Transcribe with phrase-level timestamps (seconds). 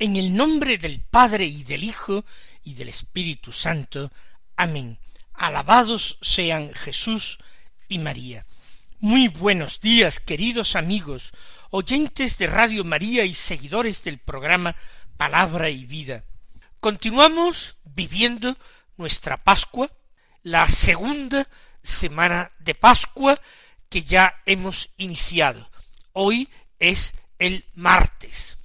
[0.00, 2.24] En el nombre del Padre y del Hijo
[2.64, 4.10] y del Espíritu Santo.
[4.56, 4.98] Amén.
[5.34, 7.36] Alabados sean Jesús
[7.86, 8.46] y María.
[9.00, 11.32] Muy buenos días, queridos amigos,
[11.68, 14.74] oyentes de Radio María y seguidores del programa
[15.18, 16.24] Palabra y Vida.
[16.80, 18.56] Continuamos viviendo
[18.96, 19.90] nuestra Pascua,
[20.42, 21.46] la segunda
[21.82, 23.38] semana de Pascua
[23.90, 25.70] que ya hemos iniciado.
[26.14, 26.48] Hoy
[26.78, 28.56] es el martes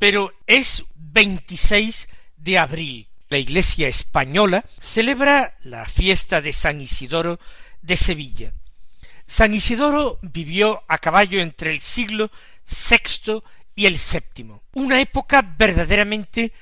[0.00, 3.06] pero es 26 de abril.
[3.28, 7.38] La Iglesia española celebra la fiesta de San Isidoro
[7.82, 8.52] de Sevilla.
[9.26, 12.30] San Isidoro vivió a caballo entre el siglo
[12.66, 13.42] VI
[13.74, 16.52] y el VII, una época verdaderamente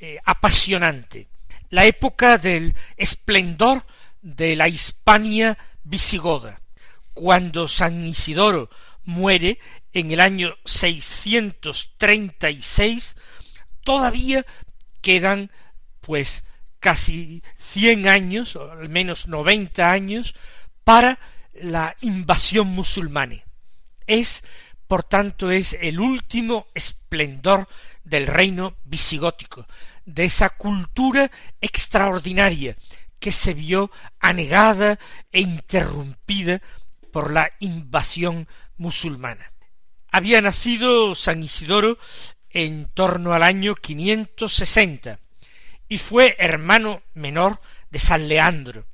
[0.00, 1.28] eh, apasionante,
[1.70, 3.86] la época del esplendor
[4.20, 6.60] de la Hispania visigoda.
[7.14, 8.68] Cuando San Isidoro
[9.04, 9.60] muere
[9.92, 13.16] en el año 636,
[13.82, 14.44] todavía
[15.00, 15.52] quedan
[16.00, 16.42] pues
[16.80, 20.34] casi cien años, o al menos noventa años,
[20.84, 21.18] para
[21.54, 23.44] la invasión musulmana.
[24.06, 24.44] Es,
[24.86, 27.68] por tanto, es el último esplendor
[28.04, 29.66] del reino visigótico,
[30.04, 32.76] de esa cultura extraordinaria
[33.18, 34.98] que se vio anegada
[35.32, 36.62] e interrumpida
[37.12, 38.46] por la invasión
[38.76, 39.52] musulmana.
[40.18, 41.96] Había nacido San Isidoro
[42.50, 45.20] en torno al año 560
[45.88, 48.84] y fue hermano menor de San Leandro.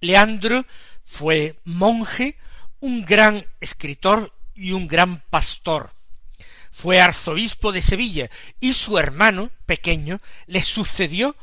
[0.00, 0.66] Leandro
[1.04, 2.36] fue monje,
[2.80, 5.94] un gran escritor y un gran pastor.
[6.72, 8.28] Fue arzobispo de Sevilla
[8.58, 11.36] y su hermano pequeño le sucedió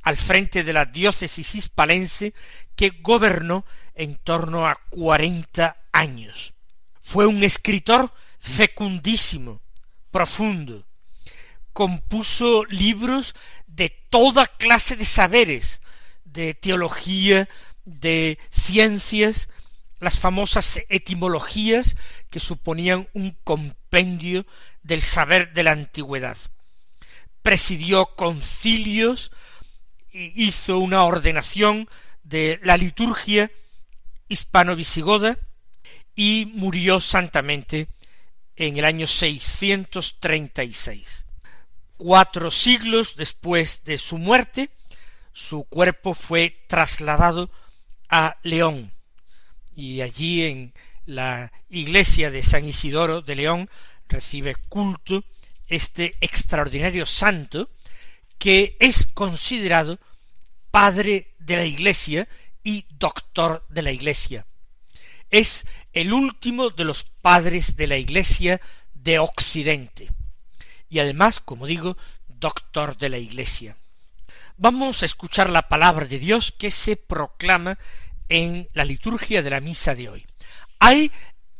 [0.00, 2.34] al frente de la diócesis hispalense
[2.76, 3.66] que gobernó
[3.96, 6.54] en torno a cuarenta años.
[7.02, 8.12] Fue un escritor
[8.44, 9.62] fecundísimo,
[10.10, 10.86] profundo.
[11.72, 13.34] Compuso libros
[13.66, 15.80] de toda clase de saberes,
[16.24, 17.48] de teología,
[17.84, 19.48] de ciencias,
[19.98, 21.96] las famosas etimologías
[22.30, 24.46] que suponían un compendio
[24.82, 26.36] del saber de la antigüedad.
[27.42, 29.32] Presidió concilios,
[30.12, 31.88] hizo una ordenación
[32.22, 33.50] de la liturgia
[34.28, 35.38] hispano-visigoda,
[36.16, 37.88] y murió santamente
[38.56, 41.24] en el año 636.
[41.96, 44.70] Cuatro siglos después de su muerte,
[45.32, 47.50] su cuerpo fue trasladado
[48.08, 48.92] a León,
[49.74, 50.74] y allí en
[51.06, 53.68] la iglesia de San Isidoro de León
[54.08, 55.24] recibe culto
[55.66, 57.70] este extraordinario santo
[58.38, 59.98] que es considerado
[60.70, 62.28] padre de la iglesia
[62.62, 64.46] y doctor de la iglesia.
[65.30, 68.60] Es el último de los padres de la Iglesia
[68.92, 70.10] de Occidente,
[70.88, 71.96] y además, como digo,
[72.26, 73.76] doctor de la Iglesia.
[74.56, 77.78] Vamos a escuchar la palabra de Dios que se proclama
[78.28, 80.26] en la liturgia de la misa de hoy.
[80.80, 81.10] Hay,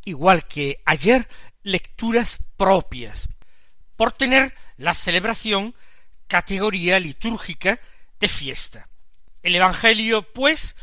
[0.03, 1.27] igual que ayer,
[1.63, 3.29] lecturas propias,
[3.95, 5.75] por tener la celebración
[6.27, 7.79] categoría litúrgica
[8.19, 8.89] de fiesta.
[9.43, 10.75] El Evangelio, pues,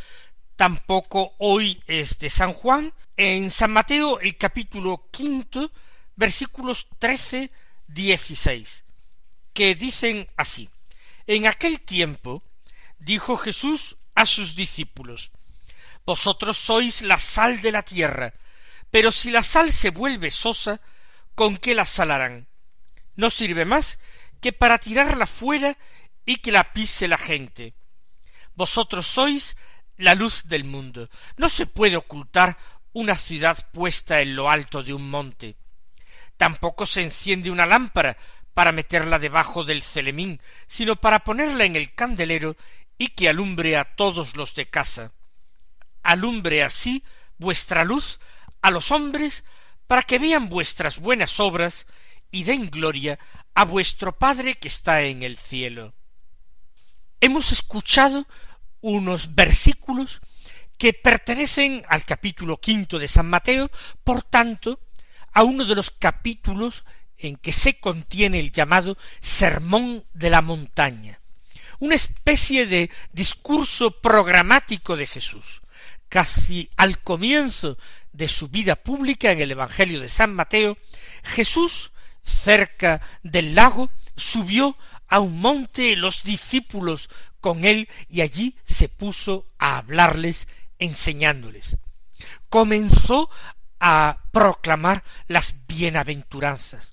[0.57, 5.73] tampoco hoy es de San Juan, en San Mateo el capítulo quinto,
[6.17, 7.51] versículos trece,
[7.87, 8.85] dieciséis,
[9.53, 10.69] que dicen así.
[11.27, 12.43] En aquel tiempo
[12.99, 15.31] dijo Jesús a sus discípulos,
[16.05, 18.35] Vosotros sois la sal de la tierra,
[18.91, 20.81] pero si la sal se vuelve sosa,
[21.35, 22.49] ¿con qué la salarán?
[23.15, 23.99] No sirve más
[24.41, 25.79] que para tirarla fuera
[26.27, 27.75] y que la pise la gente.
[28.55, 29.57] Vosotros sois
[29.97, 31.09] la luz del mundo.
[31.37, 32.59] No se puede ocultar
[32.93, 35.57] una ciudad puesta en lo alto de un monte.
[36.37, 38.17] Tampoco se enciende una lámpara
[38.55, 42.57] para meterla debajo del celemín, sino para ponerla en el candelero
[42.99, 45.13] y que alumbre a todos los de casa.
[46.03, 47.05] Alumbre así
[47.39, 48.21] vuestra luz
[48.61, 49.45] a los hombres
[49.87, 51.87] para que vean vuestras buenas obras
[52.31, 53.19] y den gloria
[53.55, 55.95] a vuestro Padre que está en el cielo.
[57.21, 58.27] Hemos escuchado
[58.81, 60.21] unos versículos
[60.83, 63.71] que pertenecen al capítulo quinto de San Mateo,
[64.03, 64.81] por tanto,
[65.33, 66.85] a uno de los capítulos
[67.19, 71.21] en que se contiene el llamado Sermón de la Montaña,
[71.79, 75.63] una especie de discurso programático de Jesús.
[76.09, 77.79] Casi al comienzo
[78.11, 80.79] de su vida pública en el Evangelio de San Mateo,
[81.23, 81.93] Jesús,
[82.25, 84.77] cerca del lago, subió
[85.07, 87.09] a un monte los discípulos
[87.39, 90.49] con él y allí se puso a hablarles
[90.83, 91.79] enseñándoles.
[92.49, 93.31] Comenzó
[93.81, 96.93] a proclamar las bienaventuranzas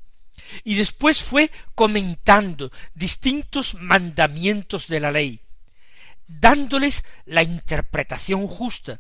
[0.63, 5.41] y después fue comentando distintos mandamientos de la ley,
[6.27, 9.00] dándoles la interpretación justa,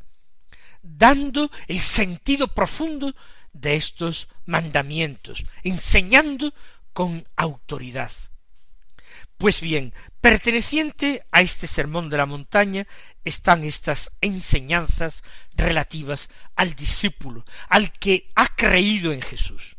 [0.81, 3.15] dando el sentido profundo
[3.53, 6.53] de estos mandamientos, enseñando
[6.93, 8.11] con autoridad.
[9.39, 12.85] Pues bien, perteneciente a este sermón de la montaña
[13.23, 15.23] están estas enseñanzas
[15.55, 16.27] relativas
[16.57, 19.77] al discípulo, al que ha creído en Jesús.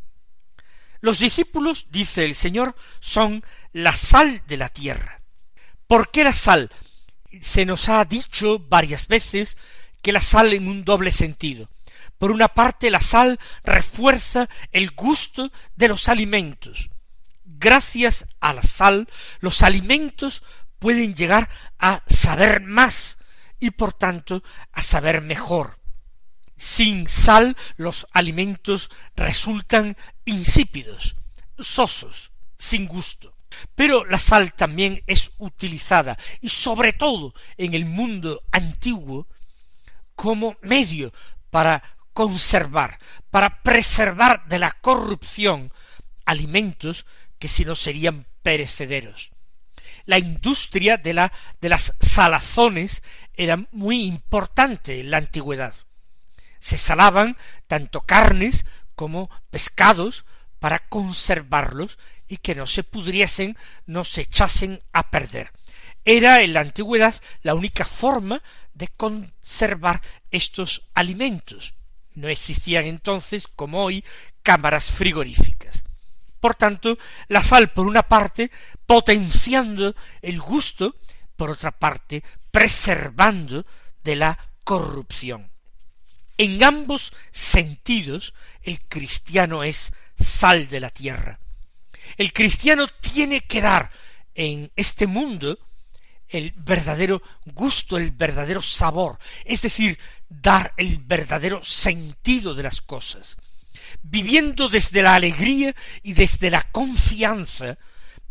[1.03, 5.21] Los discípulos, dice el Señor, son la sal de la tierra.
[5.87, 6.71] ¿Por qué la sal?
[7.43, 9.59] Se nos ha dicho varias veces
[10.01, 11.69] que la sal en un doble sentido.
[12.17, 16.89] Por una parte, la sal refuerza el gusto de los alimentos.
[17.61, 19.07] Gracias a la sal,
[19.41, 20.43] los alimentos
[20.79, 23.19] pueden llegar a saber más
[23.59, 24.43] y por tanto
[24.73, 25.79] a saber mejor.
[26.57, 31.17] Sin sal los alimentos resultan insípidos,
[31.59, 33.37] sosos, sin gusto.
[33.75, 39.29] Pero la sal también es utilizada, y sobre todo en el mundo antiguo,
[40.15, 41.13] como medio
[41.51, 41.83] para
[42.15, 42.99] conservar,
[43.31, 45.71] para preservar de la corrupción
[46.25, 47.05] alimentos
[47.41, 49.33] que si no serían perecederos.
[50.05, 53.03] La industria de la de las salazones
[53.35, 55.75] era muy importante en la antigüedad.
[56.61, 60.25] Se salaban tanto carnes como pescados
[60.59, 61.99] para conservarlos
[62.29, 65.51] y que no se pudriesen, no se echasen a perder.
[66.05, 68.43] Era en la antigüedad la única forma
[68.75, 71.75] de conservar estos alimentos.
[72.15, 74.05] No existían entonces, como hoy,
[74.43, 75.85] cámaras frigoríficas.
[76.41, 76.99] Por tanto,
[77.29, 78.51] la sal, por una parte,
[78.87, 80.97] potenciando el gusto,
[81.37, 83.65] por otra parte, preservando
[84.03, 85.51] de la corrupción.
[86.39, 88.33] En ambos sentidos,
[88.63, 91.39] el cristiano es sal de la tierra.
[92.17, 93.91] El cristiano tiene que dar
[94.35, 95.59] en este mundo
[96.29, 99.99] el verdadero gusto, el verdadero sabor, es decir,
[100.29, 103.37] dar el verdadero sentido de las cosas,
[104.03, 107.79] viviendo desde la alegría y desde la confianza,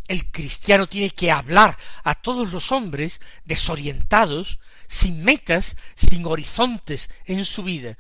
[0.08, 7.46] el cristiano tiene que hablar a todos los hombres desorientados, sin metas, sin horizontes en
[7.46, 7.98] su vida,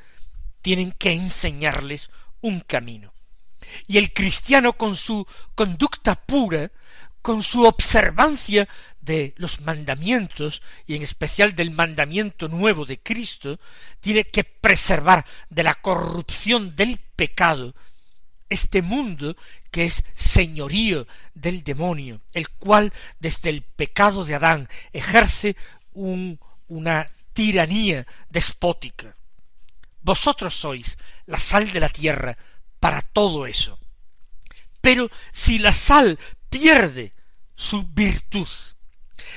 [0.61, 2.09] tienen que enseñarles
[2.41, 3.13] un camino.
[3.87, 6.71] Y el cristiano con su conducta pura,
[7.29, 8.67] con su observancia
[9.01, 13.59] de los mandamientos, y en especial del mandamiento nuevo de Cristo,
[13.99, 17.75] tiene que preservar de la corrupción del pecado
[18.49, 19.37] este mundo
[19.69, 21.05] que es señorío
[21.35, 25.55] del demonio, el cual desde el pecado de Adán ejerce
[25.93, 29.15] un, una tiranía despótica.
[30.01, 32.35] Vosotros sois la sal de la tierra
[32.79, 33.77] para todo eso.
[34.81, 36.17] Pero si la sal
[36.49, 37.13] pierde
[37.59, 38.47] su virtud,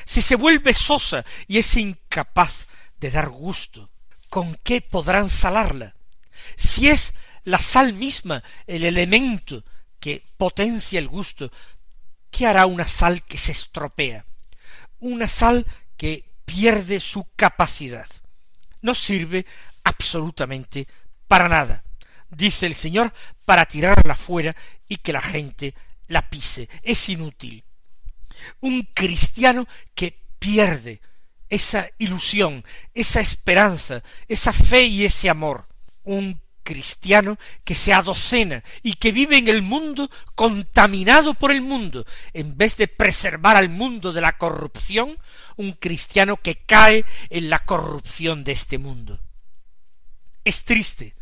[0.05, 2.69] si se vuelve sosa y es incapaz
[3.01, 3.91] de dar gusto,
[4.31, 5.97] ¿con qué podrán salarla?
[6.57, 9.65] Si es la sal misma el elemento
[9.99, 11.51] que potencia el gusto,
[12.31, 14.25] ¿qué hará una sal que se estropea?
[15.01, 18.07] Una sal que pierde su capacidad.
[18.83, 19.47] No sirve
[19.83, 20.87] absolutamente
[21.27, 21.83] para nada.
[22.31, 23.13] Dice el Señor,
[23.45, 24.55] para tirarla fuera
[24.87, 25.75] y que la gente
[26.07, 26.69] la pise.
[26.83, 27.65] Es inútil
[28.61, 31.01] un cristiano que pierde
[31.49, 35.69] esa ilusión, esa esperanza, esa fe y ese amor,
[36.03, 42.07] un cristiano que se adocena y que vive en el mundo contaminado por el mundo,
[42.33, 45.19] en vez de preservar al mundo de la corrupción,
[45.57, 49.21] un cristiano que cae en la corrupción de este mundo.
[50.45, 51.15] Es triste,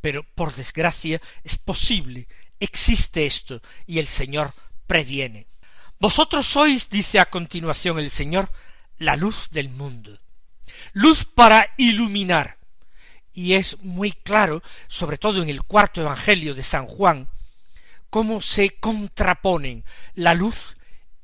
[0.00, 2.28] pero por desgracia es posible,
[2.60, 4.52] existe esto, y el Señor
[4.86, 5.46] previene.
[6.00, 8.52] Vosotros sois, dice a continuación el Señor,
[8.98, 10.20] la luz del mundo.
[10.92, 12.58] Luz para iluminar.
[13.32, 17.28] Y es muy claro, sobre todo en el cuarto Evangelio de San Juan,
[18.10, 20.76] cómo se contraponen la luz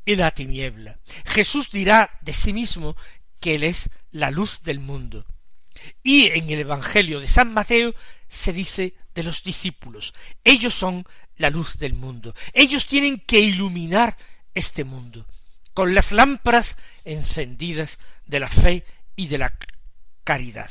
[0.05, 0.99] y la tiniebla.
[1.25, 2.97] Jesús dirá de sí mismo
[3.41, 5.25] que Él es la luz del mundo.
[6.03, 7.95] Y en el Evangelio de San Mateo
[8.29, 11.05] se dice de los discípulos, ellos son
[11.37, 12.35] la luz del mundo.
[12.53, 14.17] Ellos tienen que iluminar
[14.55, 15.27] este mundo.
[15.75, 18.85] con las lámparas encendidas de la fe
[19.17, 19.53] y de la
[20.23, 20.71] caridad.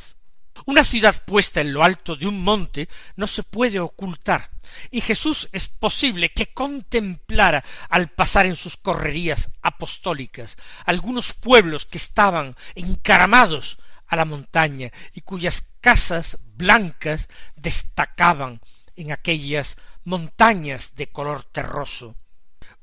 [0.65, 2.87] Una ciudad puesta en lo alto de un monte
[3.17, 4.49] no se puede ocultar,
[4.91, 11.97] y Jesús es posible que contemplara al pasar en sus correrías apostólicas algunos pueblos que
[11.97, 18.61] estaban encaramados a la montaña y cuyas casas blancas destacaban
[18.95, 19.75] en aquellas
[20.05, 22.15] montañas de color terroso.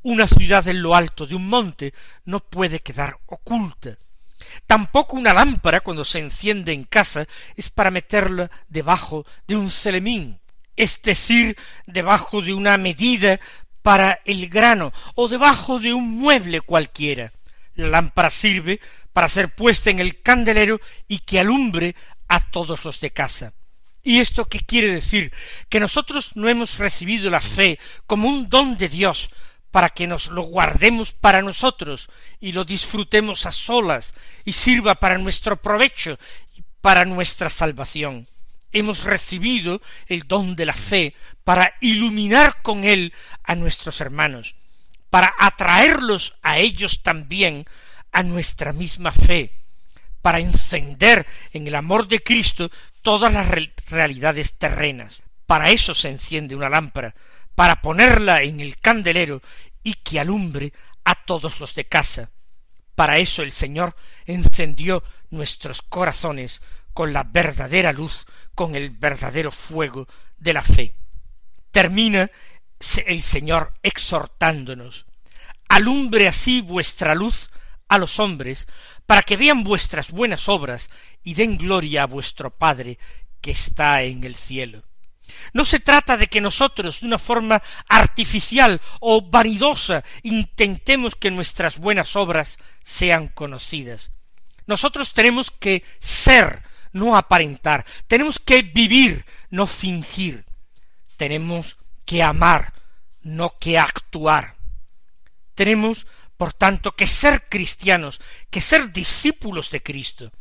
[0.03, 1.93] Una ciudad en lo alto de un monte
[2.25, 3.99] no puede quedar oculta.
[4.67, 10.41] Tampoco una lámpara cuando se enciende en casa es para meterla debajo de un celemín,
[10.75, 13.39] es decir, debajo de una medida
[13.83, 17.33] para el grano o debajo de un mueble cualquiera.
[17.75, 18.81] La lámpara sirve
[19.13, 21.95] para ser puesta en el candelero y que alumbre
[22.29, 23.53] a todos los de casa.
[24.03, 25.31] ¿Y esto qué quiere decir?
[25.69, 29.29] Que nosotros no hemos recibido la fe como un don de Dios
[29.71, 32.09] para que nos lo guardemos para nosotros
[32.41, 36.19] y lo disfrutemos a solas y sirva para nuestro provecho
[36.57, 38.27] y para nuestra salvación.
[38.73, 43.13] Hemos recibido el don de la fe para iluminar con él
[43.43, 44.55] a nuestros hermanos,
[45.09, 47.67] para atraerlos a ellos también
[48.13, 49.53] a nuestra misma fe,
[50.23, 52.71] para encender en el amor de Cristo
[53.03, 53.49] todas las
[53.89, 55.23] realidades terrenas.
[55.47, 57.15] Para eso se enciende una lámpara,
[57.61, 59.43] para ponerla en el candelero
[59.83, 60.73] y que alumbre
[61.05, 62.31] a todos los de casa.
[62.95, 66.63] Para eso el Señor encendió nuestros corazones
[66.95, 68.25] con la verdadera luz,
[68.55, 70.95] con el verdadero fuego de la fe.
[71.71, 72.31] Termina
[73.05, 75.05] el Señor exhortándonos.
[75.69, 77.51] Alumbre así vuestra luz
[77.89, 78.69] a los hombres,
[79.05, 80.89] para que vean vuestras buenas obras
[81.23, 82.99] y den gloria a vuestro Padre
[83.43, 84.83] que está en el cielo.
[85.53, 91.79] No se trata de que nosotros, de una forma artificial o vanidosa, intentemos que nuestras
[91.79, 94.13] buenas obras sean conocidas.
[94.67, 97.85] Nosotros tenemos que ser, no aparentar.
[98.07, 100.45] Tenemos que vivir, no fingir.
[101.17, 102.73] Tenemos que amar,
[103.23, 104.57] no que actuar.
[105.55, 106.07] Tenemos,
[106.37, 108.21] por tanto, que ser cristianos,
[108.51, 110.33] que ser discípulos de Cristo.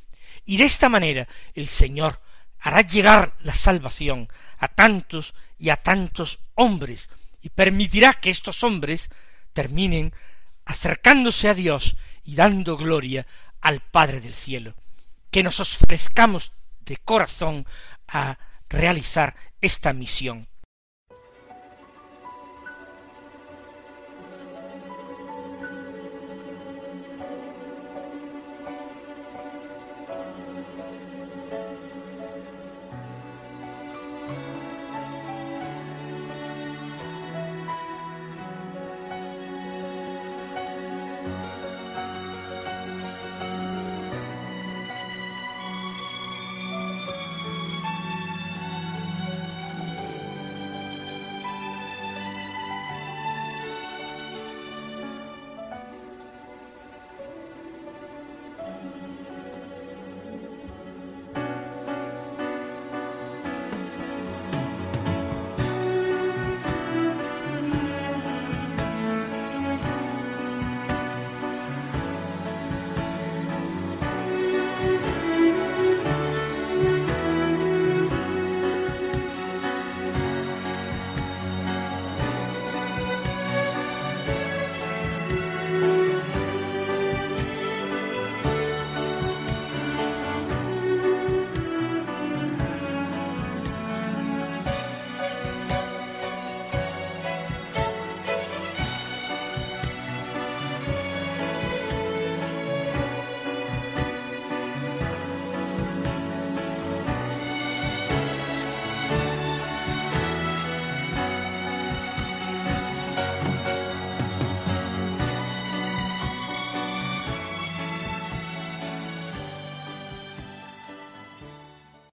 [0.46, 2.22] Y de esta manera el Señor
[2.60, 4.30] hará llegar la salvación
[4.60, 7.10] a tantos y a tantos hombres
[7.42, 9.10] y permitirá que estos hombres
[9.54, 10.14] terminen
[10.66, 13.26] acercándose a Dios y dando gloria
[13.62, 14.76] al Padre del cielo.
[15.32, 16.52] Que nos ofrezcamos
[16.82, 17.66] de corazón
[18.08, 18.38] a
[18.70, 20.48] realizar esta misión.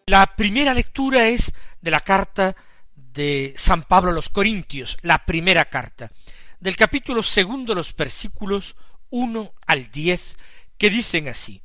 [0.09, 2.55] La primera lectura es de la carta
[2.95, 6.13] de San Pablo a los Corintios, la primera carta,
[6.61, 8.77] del capítulo segundo los versículos
[9.11, 10.37] uno al diez,
[10.79, 11.61] que dicen así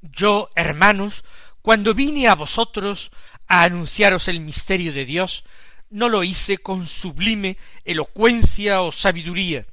[0.00, 1.22] Yo, hermanos,
[1.60, 3.12] cuando vine a vosotros
[3.46, 5.44] a anunciaros el misterio de Dios,
[5.88, 9.68] no lo hice con sublime elocuencia o sabiduría,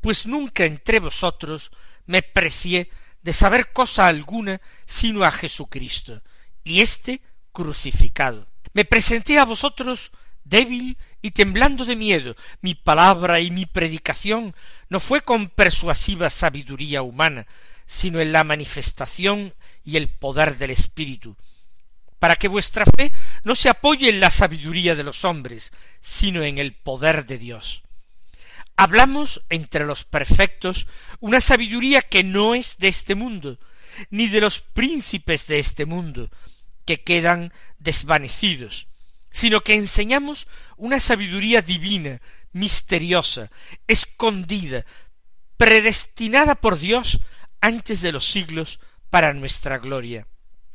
[0.00, 1.72] pues nunca entre vosotros
[2.04, 2.88] me precié
[3.22, 6.22] de saber cosa alguna sino a Jesucristo,
[6.66, 8.48] y éste crucificado.
[8.72, 10.10] Me presenté a vosotros
[10.42, 12.34] débil y temblando de miedo.
[12.60, 14.54] Mi palabra y mi predicación
[14.88, 17.46] no fue con persuasiva sabiduría humana,
[17.86, 19.54] sino en la manifestación
[19.84, 21.36] y el poder del Espíritu,
[22.18, 23.12] para que vuestra fe
[23.44, 27.84] no se apoye en la sabiduría de los hombres, sino en el poder de Dios.
[28.76, 30.88] Hablamos entre los perfectos
[31.20, 33.60] una sabiduría que no es de este mundo,
[34.10, 36.28] ni de los príncipes de este mundo,
[36.86, 38.86] que quedan desvanecidos,
[39.30, 43.50] sino que enseñamos una sabiduría divina, misteriosa,
[43.86, 44.86] escondida,
[45.58, 47.20] predestinada por Dios
[47.60, 50.26] antes de los siglos para nuestra gloria.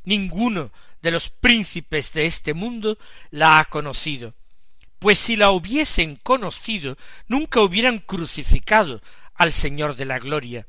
[0.04, 2.98] Ninguno de los príncipes de este mundo
[3.30, 4.36] la ha conocido,
[5.00, 9.02] pues si la hubiesen conocido, nunca hubieran crucificado
[9.34, 10.68] al Señor de la gloria,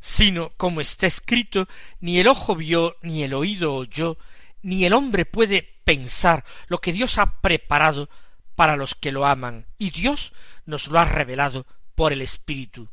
[0.00, 1.68] sino, como está escrito,
[2.00, 4.18] ni el ojo vio, ni el oído oyó,
[4.64, 8.08] ni el hombre puede pensar lo que Dios ha preparado
[8.56, 10.32] para los que lo aman, y Dios
[10.64, 12.88] nos lo ha revelado por el Espíritu.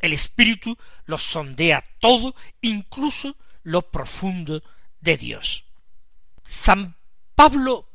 [0.00, 4.62] El Espíritu lo sondea todo, incluso lo profundo
[5.00, 5.64] de Dios.
[6.44, 6.94] San
[7.34, 7.88] Pablo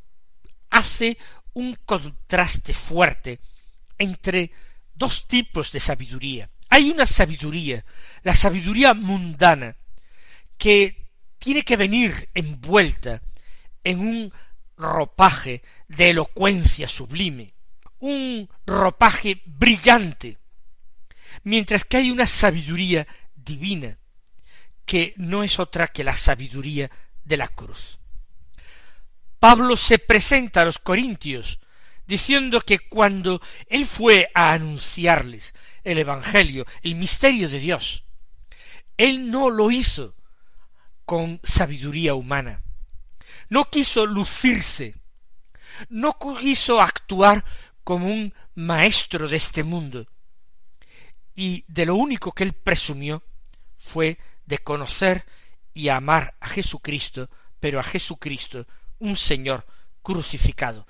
[0.71, 1.17] hace
[1.53, 3.39] un contraste fuerte
[3.97, 4.51] entre
[4.93, 6.49] dos tipos de sabiduría.
[6.69, 7.85] Hay una sabiduría,
[8.23, 9.75] la sabiduría mundana,
[10.57, 11.02] que
[11.43, 13.21] tiene que venir envuelta
[13.83, 14.33] en un
[14.77, 17.53] ropaje de elocuencia sublime,
[17.99, 20.37] un ropaje brillante,
[21.43, 23.99] mientras que hay una sabiduría divina,
[24.85, 26.89] que no es otra que la sabiduría
[27.25, 27.99] de la cruz.
[29.37, 31.59] Pablo se presenta a los corintios
[32.07, 38.05] diciendo que cuando él fue a anunciarles el Evangelio, el misterio de Dios,
[38.95, 40.15] él no lo hizo
[41.05, 42.61] con sabiduría humana,
[43.49, 44.95] no quiso lucirse,
[45.89, 47.43] no quiso actuar
[47.83, 50.07] como un maestro de este mundo,
[51.35, 53.23] y de lo único que él presumió
[53.77, 55.25] fue de conocer
[55.73, 58.67] y amar a Jesucristo, pero a Jesucristo
[58.99, 59.65] un Señor
[60.01, 60.85] crucificado.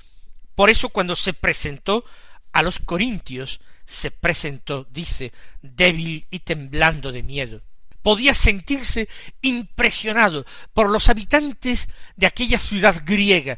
[0.56, 2.04] Por eso cuando se presentó
[2.52, 7.62] a los corintios, se presentó, dice, débil y temblando de miedo.
[8.04, 9.10] Podía sentirse
[9.42, 13.58] impresionado por los habitantes de aquella ciudad griega,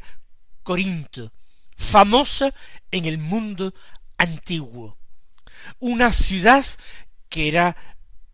[0.62, 1.32] Corinto,
[1.76, 2.54] famosa
[2.90, 3.74] en el mundo
[4.16, 4.96] antiguo.
[5.78, 6.64] Una ciudad
[7.28, 7.76] que era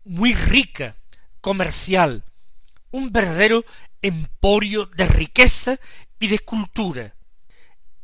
[0.05, 0.95] muy rica,
[1.41, 2.23] comercial,
[2.91, 3.65] un verdadero
[4.01, 5.79] emporio de riqueza
[6.19, 7.15] y de cultura.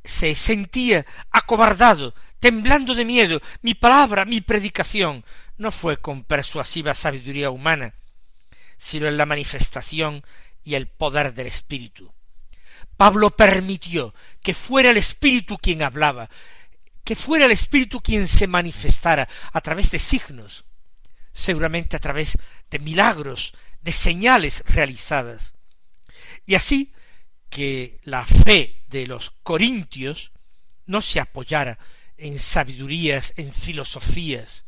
[0.03, 3.41] Se sentía acobardado, temblando de miedo.
[3.61, 5.23] Mi palabra, mi predicación,
[5.57, 7.93] no fue con persuasiva sabiduría humana,
[8.79, 10.23] sino en la manifestación
[10.63, 12.11] y el poder del Espíritu.
[12.97, 16.29] Pablo permitió que fuera el Espíritu quien hablaba,
[17.03, 20.65] que fuera el Espíritu quien se manifestara a través de signos,
[21.33, 22.37] seguramente a través
[22.69, 25.53] de milagros, de señales realizadas.
[26.45, 26.93] Y así
[27.49, 30.31] que la fe de los corintios
[30.85, 31.79] no se apoyara
[32.17, 34.65] en sabidurías, en filosofías,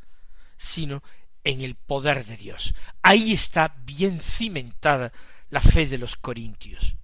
[0.57, 1.03] sino
[1.43, 2.73] en el poder de Dios.
[3.01, 5.11] Ahí está bien cimentada
[5.49, 6.95] la fe de los corintios.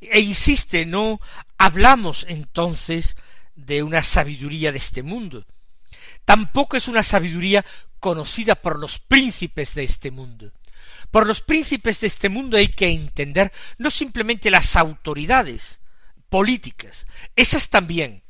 [0.00, 1.20] E insiste, no
[1.58, 3.16] hablamos entonces
[3.54, 5.46] de una sabiduría de este mundo.
[6.24, 7.64] Tampoco es una sabiduría
[8.00, 10.52] conocida por los príncipes de este mundo.
[11.10, 15.80] Por los príncipes de este mundo hay que entender no simplemente las autoridades
[16.28, 18.21] políticas, esas también.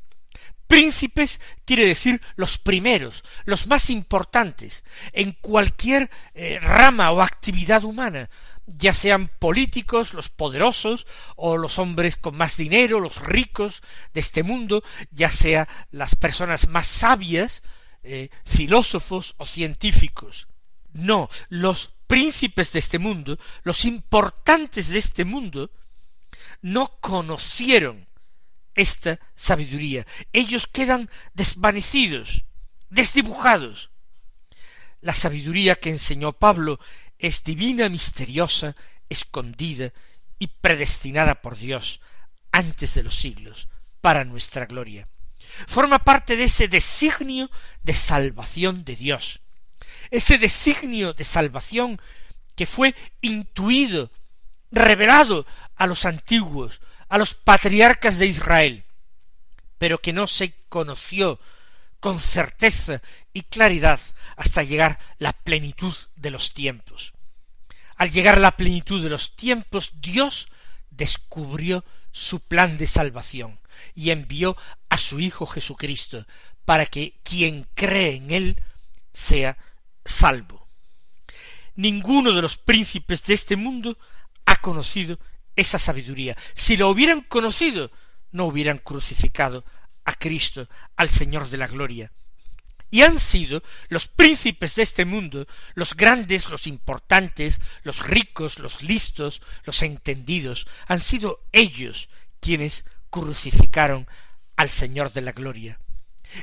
[0.67, 8.29] Príncipes quiere decir los primeros, los más importantes, en cualquier eh, rama o actividad humana,
[8.65, 14.43] ya sean políticos, los poderosos, o los hombres con más dinero, los ricos de este
[14.43, 17.61] mundo, ya sea las personas más sabias,
[18.03, 20.47] eh, filósofos o científicos.
[20.93, 25.71] No, los príncipes de este mundo, los importantes de este mundo,
[26.61, 28.07] no conocieron
[28.75, 30.05] esta sabiduría.
[30.31, 32.43] Ellos quedan desvanecidos,
[32.89, 33.91] desdibujados.
[35.01, 36.79] La sabiduría que enseñó Pablo
[37.19, 38.75] es divina, misteriosa,
[39.09, 39.93] escondida
[40.39, 42.01] y predestinada por Dios
[42.51, 43.67] antes de los siglos,
[44.01, 45.07] para nuestra gloria.
[45.67, 47.49] Forma parte de ese designio
[47.83, 49.41] de salvación de Dios,
[50.09, 52.01] ese designio de salvación
[52.55, 54.11] que fue intuido,
[54.71, 56.81] revelado a los antiguos,
[57.13, 58.85] a los patriarcas de Israel,
[59.77, 61.39] pero que no se conoció
[61.99, 63.99] con certeza y claridad
[64.35, 67.13] hasta llegar la plenitud de los tiempos.
[67.97, 70.47] Al llegar la plenitud de los tiempos, Dios
[70.89, 73.59] descubrió su plan de salvación
[73.93, 74.57] y envió
[74.89, 76.25] a su Hijo Jesucristo
[76.65, 78.61] para que quien cree en él
[79.13, 79.55] sea
[80.03, 80.67] salvo.
[81.75, 83.99] Ninguno de los príncipes de este mundo
[84.47, 85.19] ha conocido
[85.55, 86.37] esa sabiduría.
[86.53, 87.91] Si lo hubieran conocido,
[88.31, 89.63] no hubieran crucificado
[90.05, 92.11] a Cristo, al Señor de la gloria.
[92.89, 98.83] Y han sido los príncipes de este mundo, los grandes, los importantes, los ricos, los
[98.83, 104.07] listos, los entendidos, han sido ellos quienes crucificaron
[104.57, 105.79] al Señor de la gloria.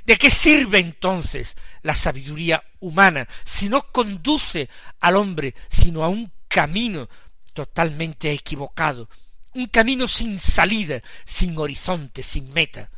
[0.06, 4.68] ¿De qué sirve entonces la sabiduría humana si no conduce
[5.00, 7.08] al hombre sino a un camino
[7.52, 9.08] totalmente equivocado,
[9.54, 12.90] un camino sin salida, sin horizonte, sin meta?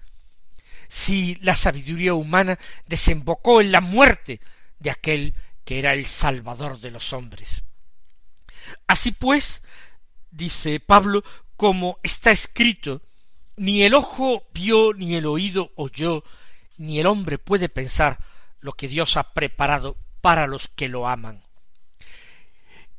[0.88, 4.40] Si la sabiduría humana desembocó en la muerte
[4.78, 5.34] de aquel
[5.64, 7.64] que era el Salvador de los hombres.
[8.86, 9.62] Así pues,
[10.30, 11.22] dice Pablo,
[11.56, 13.02] como está escrito,
[13.56, 16.24] ni el ojo vio, ni el oído oyó,
[16.78, 18.18] ni el hombre puede pensar
[18.60, 21.44] lo que Dios ha preparado para los que lo aman.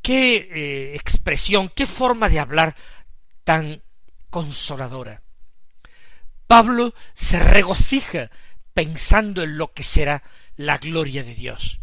[0.03, 2.75] Qué eh, expresión, qué forma de hablar
[3.43, 3.81] tan
[4.29, 5.23] consoladora.
[6.45, 8.29] Pablo se regocija
[8.73, 10.21] pensando en lo que será
[10.55, 11.79] la gloria de Dios.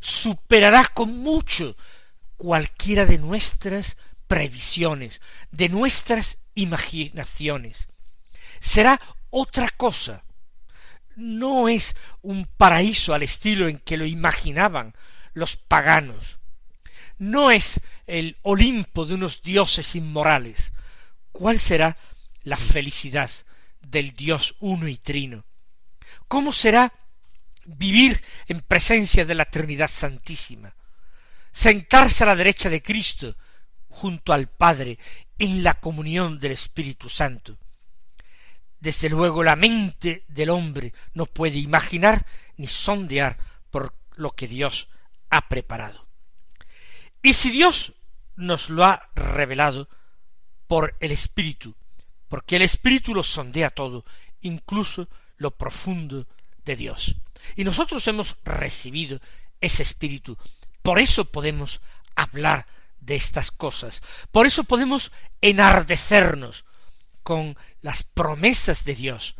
[0.00, 1.76] Superará con mucho
[2.36, 3.96] cualquiera de nuestras
[4.28, 7.88] previsiones, de nuestras imaginaciones.
[8.60, 10.24] Será otra cosa,
[11.16, 14.94] no es un paraíso al estilo en que lo imaginaban
[15.34, 16.37] los paganos,
[17.18, 20.72] no es el Olimpo de unos dioses inmorales.
[21.32, 21.96] ¿Cuál será
[22.42, 23.30] la felicidad
[23.80, 25.44] del Dios uno y trino?
[26.26, 26.92] ¿Cómo será
[27.64, 30.74] vivir en presencia de la Trinidad Santísima?
[31.52, 33.36] Sentarse a la derecha de Cristo
[33.88, 34.98] junto al Padre
[35.38, 37.58] en la comunión del Espíritu Santo.
[38.80, 42.26] Desde luego la mente del hombre no puede imaginar
[42.56, 43.36] ni sondear
[43.70, 44.88] por lo que Dios
[45.30, 46.07] ha preparado.
[47.22, 47.92] Y si Dios
[48.36, 49.88] nos lo ha revelado
[50.66, 51.74] por el Espíritu,
[52.28, 54.04] porque el Espíritu lo sondea todo,
[54.40, 56.26] incluso lo profundo
[56.64, 57.16] de Dios.
[57.56, 59.20] Y nosotros hemos recibido
[59.60, 60.36] ese Espíritu,
[60.82, 61.80] por eso podemos
[62.14, 62.66] hablar
[63.00, 66.64] de estas cosas, por eso podemos enardecernos
[67.22, 69.34] con las promesas de Dios.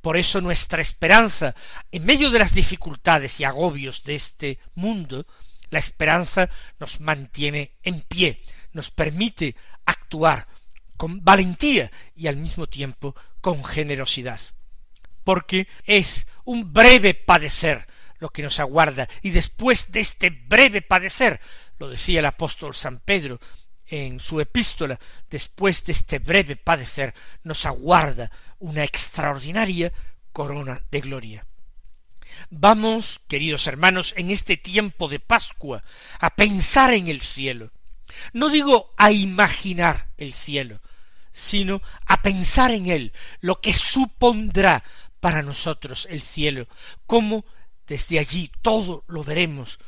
[0.00, 1.54] Por eso nuestra esperanza,
[1.92, 5.26] en medio de las dificultades y agobios de este mundo,
[5.72, 9.56] la esperanza nos mantiene en pie, nos permite
[9.86, 10.46] actuar
[10.98, 14.38] con valentía y al mismo tiempo con generosidad.
[15.24, 17.86] Porque es un breve padecer
[18.18, 21.40] lo que nos aguarda, y después de este breve padecer,
[21.78, 23.40] lo decía el apóstol San Pedro,
[23.86, 29.90] en su epístola, después de este breve padecer, nos aguarda una extraordinaria
[30.32, 31.46] corona de gloria.
[32.50, 35.82] Vamos, queridos hermanos, en este tiempo de Pascua,
[36.18, 37.72] a pensar en el cielo.
[38.32, 40.80] No digo a imaginar el cielo,
[41.32, 44.84] sino a pensar en él, lo que supondrá
[45.20, 46.68] para nosotros el cielo,
[47.06, 47.44] cómo
[47.86, 49.78] desde allí todo lo veremos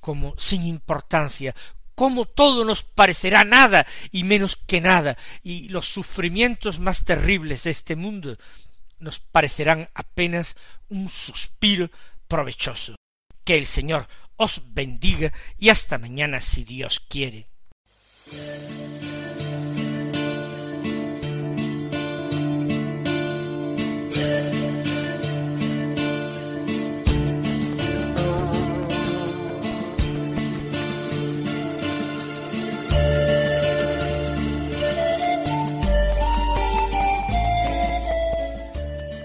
[0.00, 1.54] como sin importancia,
[1.94, 7.70] cómo todo nos parecerá nada y menos que nada, y los sufrimientos más terribles de
[7.70, 8.36] este mundo
[8.98, 10.56] nos parecerán apenas
[10.88, 11.90] un suspiro
[12.28, 12.96] provechoso.
[13.44, 17.48] Que el Señor os bendiga y hasta mañana si Dios quiere.